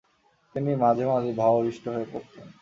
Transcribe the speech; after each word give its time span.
তিনি 0.55 0.71
মাঝে 0.75 1.03
মাঝেই 1.05 1.35
ভাবাবিষ্ট 1.35 1.83
হয়ে 1.87 2.07
পড়তেন। 2.11 2.47